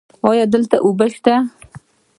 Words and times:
ایا 0.27 0.45
دلته 0.53 0.75
اوبه 0.85 1.05
شته؟ 1.13 1.33